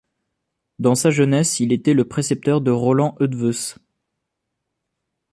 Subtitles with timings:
[0.79, 3.75] Dans sa jeunesse il était le précepteur de Roland Eötvös.